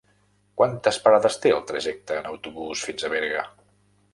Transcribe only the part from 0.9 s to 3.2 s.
parades té el trajecte en autobús fins a